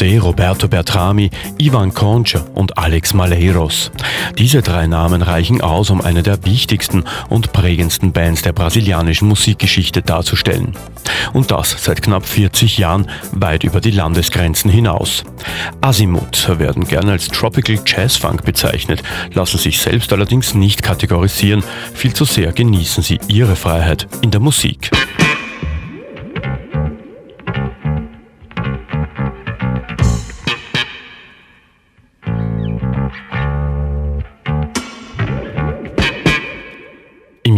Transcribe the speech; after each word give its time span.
José 0.00 0.18
Roberto 0.18 0.66
Bertrami, 0.66 1.28
Ivan 1.58 1.92
Concha 1.92 2.42
und 2.54 2.78
Alex 2.78 3.12
Maleiros. 3.12 3.90
Diese 4.38 4.62
drei 4.62 4.86
Namen 4.86 5.20
reichen 5.20 5.60
aus, 5.60 5.90
um 5.90 6.00
eine 6.00 6.22
der 6.22 6.42
wichtigsten 6.46 7.04
und 7.28 7.52
prägendsten 7.52 8.10
Bands 8.10 8.40
der 8.40 8.54
brasilianischen 8.54 9.28
Musikgeschichte 9.28 10.00
darzustellen. 10.00 10.72
Und 11.34 11.50
das 11.50 11.76
seit 11.84 12.00
knapp 12.00 12.24
40 12.24 12.78
Jahren 12.78 13.10
weit 13.32 13.62
über 13.62 13.82
die 13.82 13.90
Landesgrenzen 13.90 14.70
hinaus. 14.70 15.22
Azimuth 15.82 16.48
werden 16.58 16.88
gerne 16.88 17.12
als 17.12 17.28
Tropical 17.28 17.78
Jazz 17.84 18.16
Funk 18.16 18.42
bezeichnet, 18.42 19.02
lassen 19.34 19.58
sich 19.58 19.82
selbst 19.82 20.14
allerdings 20.14 20.54
nicht 20.54 20.82
kategorisieren, 20.82 21.62
viel 21.92 22.14
zu 22.14 22.24
sehr 22.24 22.52
genießen 22.52 23.02
sie 23.02 23.20
ihre 23.28 23.54
Freiheit 23.54 24.08
in 24.22 24.30
der 24.30 24.40
Musik. 24.40 24.90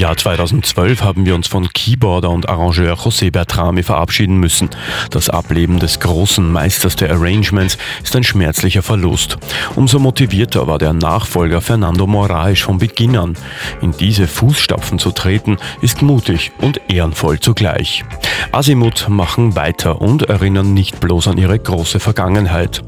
Jahr 0.00 0.16
2012 0.16 1.02
haben 1.02 1.26
wir 1.26 1.34
uns 1.34 1.46
von 1.46 1.68
Keyboarder 1.68 2.30
und 2.30 2.48
Arrangeur 2.48 2.94
José 2.94 3.30
Bertrami 3.30 3.82
verabschieden 3.82 4.38
müssen. 4.38 4.70
Das 5.10 5.28
Ableben 5.28 5.78
des 5.78 6.00
großen 6.00 6.50
Meisters 6.50 6.96
der 6.96 7.10
Arrangements 7.12 7.76
ist 8.02 8.16
ein 8.16 8.24
schmerzlicher 8.24 8.80
Verlust. 8.80 9.36
Umso 9.76 9.98
motivierter 9.98 10.66
war 10.66 10.78
der 10.78 10.94
Nachfolger 10.94 11.60
Fernando 11.60 12.06
Moraes 12.06 12.60
von 12.60 12.78
Beginn 12.78 13.14
an. 13.14 13.36
In 13.82 13.92
diese 13.92 14.26
Fußstapfen 14.26 14.98
zu 14.98 15.10
treten, 15.10 15.58
ist 15.82 16.00
mutig 16.00 16.50
und 16.62 16.80
ehrenvoll 16.88 17.38
zugleich. 17.38 18.02
Azimuth 18.52 19.06
machen 19.10 19.54
weiter 19.54 20.00
und 20.00 20.22
erinnern 20.22 20.72
nicht 20.72 21.00
bloß 21.00 21.28
an 21.28 21.36
ihre 21.36 21.58
große 21.58 22.00
Vergangenheit. 22.00 22.82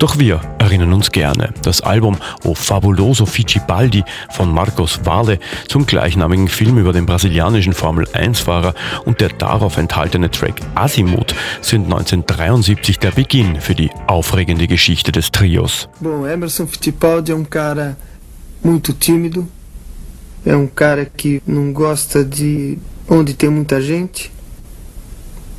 Doch 0.00 0.18
wir 0.18 0.40
erinnern 0.58 0.92
uns 0.92 1.12
gerne. 1.12 1.54
Das 1.62 1.80
Album 1.80 2.16
O 2.42 2.54
Fabuloso 2.54 3.24
Fittipaldi 3.24 4.02
von 4.30 4.52
Marcos 4.52 5.00
Vale 5.04 5.38
zum 5.68 5.86
gleichnamigen 5.86 6.48
Film 6.56 6.78
über 6.78 6.94
den 6.94 7.04
brasilianischen 7.04 7.74
Formel-1-Fahrer 7.74 8.74
und 9.04 9.20
der 9.20 9.28
darauf 9.28 9.76
enthaltene 9.76 10.30
Track 10.30 10.62
Azimuth 10.74 11.34
sind 11.60 11.84
1973 11.84 12.98
der 12.98 13.10
Beginn 13.10 13.60
für 13.60 13.74
die 13.74 13.90
aufregende 14.06 14.66
Geschichte 14.66 15.12
des 15.12 15.30
Trios. 15.30 15.86
Bom, 16.00 16.24
Emerson 16.24 16.66
Fittipaldi 16.66 17.32
é 17.32 17.34
um 17.34 17.44
cara 17.44 17.98
muito 18.64 18.94
tímido, 18.94 19.46
é 20.46 20.56
um 20.56 20.66
cara 20.66 21.04
que 21.04 21.42
não 21.46 21.74
gosta 21.74 22.24
de 22.24 22.78
onde 23.06 23.34
tem 23.34 23.50
muita 23.50 23.82
gente, 23.82 24.32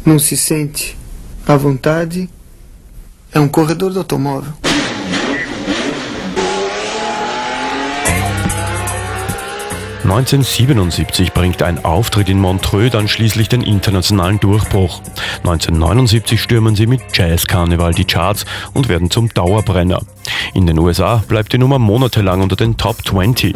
não 0.03 0.17
se 0.17 0.35
sente 0.35 0.97
à 1.45 1.55
vontade, 1.55 2.27
é 3.31 3.39
um 3.39 3.47
corredor 3.47 3.93
do 3.93 3.99
automóvel. 3.99 4.66
1977 10.07 11.33
bringt 11.33 11.61
ein 11.61 11.83
Auftritt 11.83 12.29
in 12.29 12.39
Montreux 12.39 12.91
dann 12.91 13.09
schließlich 13.09 13.49
den 13.49 13.61
internationalen 13.61 14.39
Durchbruch. 14.39 15.01
1979 15.39 16.41
stürmen 16.41 16.77
sie 16.77 16.87
mit 16.87 17.01
Jazz 17.11 17.45
Carnival 17.45 17.93
die 17.93 18.05
Charts 18.05 18.45
und 18.73 18.87
werden 18.87 19.11
zum 19.11 19.27
Dauerbrenner. 19.27 19.99
In 20.53 20.65
den 20.67 20.79
USA 20.79 21.23
bleibt 21.27 21.53
die 21.53 21.57
Nummer 21.57 21.79
monatelang 21.79 22.41
unter 22.41 22.55
den 22.55 22.77
Top 22.77 23.05
20. 23.05 23.55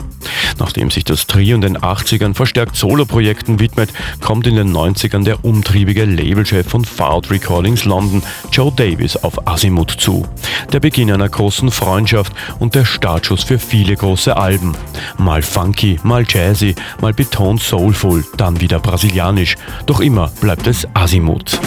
Nachdem 0.59 0.91
sich 0.91 1.03
das 1.03 1.27
Trio 1.27 1.55
in 1.55 1.61
den 1.61 1.77
80ern 1.77 2.33
verstärkt 2.33 2.75
Soloprojekten 2.75 3.59
widmet, 3.59 3.91
kommt 4.19 4.47
in 4.47 4.55
den 4.55 4.75
90ern 4.75 5.23
der 5.23 5.43
umtriebige 5.43 6.05
Labelchef 6.05 6.67
von 6.67 6.85
Fard 6.85 7.31
Recordings 7.31 7.85
London, 7.85 8.21
Joe 8.51 8.71
Davis, 8.71 9.17
auf 9.17 9.47
Azimuth 9.47 9.91
zu. 9.91 10.25
Der 10.71 10.79
Beginn 10.79 11.11
einer 11.11 11.29
großen 11.29 11.71
Freundschaft 11.71 12.33
und 12.59 12.75
der 12.75 12.85
Startschuss 12.85 13.43
für 13.43 13.59
viele 13.59 13.95
große 13.95 14.35
Alben. 14.35 14.75
Mal 15.17 15.41
funky, 15.41 15.99
mal 16.03 16.25
jazzy, 16.27 16.75
mal 17.01 17.13
betont 17.13 17.61
soulful, 17.61 18.23
dann 18.37 18.59
wieder 18.59 18.79
brasilianisch. 18.79 19.55
Doch 19.85 19.99
immer 19.99 20.31
bleibt 20.41 20.67
es 20.67 20.87
Azimuth. 20.93 21.59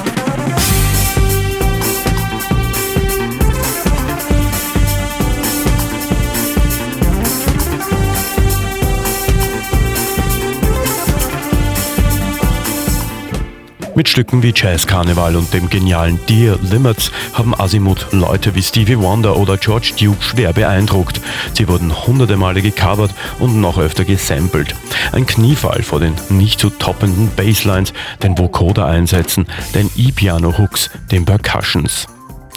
Mit 13.96 14.08
Stücken 14.08 14.42
wie 14.42 14.52
Jazz 14.54 14.88
Carnival 14.88 15.36
und 15.36 15.54
dem 15.54 15.70
genialen 15.70 16.18
Dear 16.28 16.58
Limits 16.62 17.12
haben 17.32 17.54
Azimuth 17.54 18.08
Leute 18.10 18.56
wie 18.56 18.62
Stevie 18.62 18.98
Wonder 18.98 19.36
oder 19.36 19.56
George 19.56 19.92
Duke 19.96 20.20
schwer 20.20 20.52
beeindruckt. 20.52 21.20
Sie 21.52 21.68
wurden 21.68 22.06
hunderte 22.06 22.36
Male 22.36 22.60
gecovert 22.60 23.14
und 23.38 23.60
noch 23.60 23.78
öfter 23.78 24.04
gesampelt. 24.04 24.74
Ein 25.12 25.26
Kniefall 25.26 25.84
vor 25.84 26.00
den 26.00 26.14
nicht 26.28 26.58
zu 26.58 26.70
toppenden 26.70 27.30
Basslines, 27.36 27.92
den 28.20 28.36
Vocoder-Einsätzen, 28.36 29.46
den 29.74 29.88
E-Piano-Hooks, 29.96 30.90
den 31.12 31.24
Percussions. 31.24 32.08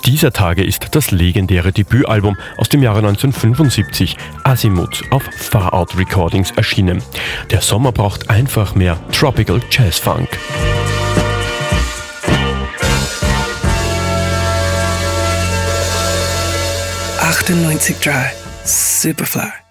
Dieser 0.06 0.32
Tage 0.32 0.64
ist 0.64 0.88
das 0.92 1.12
legendäre 1.12 1.72
Debütalbum 1.72 2.36
aus 2.58 2.70
dem 2.70 2.82
Jahre 2.82 3.00
1975 3.00 4.18
Azimuth 4.44 5.04
auf 5.12 5.24
Far 5.38 5.74
Out 5.74 5.98
Recordings 5.98 6.50
erschienen. 6.52 7.04
Der 7.52 7.62
Sommer 7.62 7.92
braucht 7.92 8.30
einfach 8.30 8.74
mehr 8.74 8.98
Tropical 9.12 9.60
Jazz 9.70 10.00
Funk. 10.00 10.30
Lifton 17.48 17.64
Lointic 17.64 18.02
Dry. 18.02 18.34
Superfly. 18.66 19.67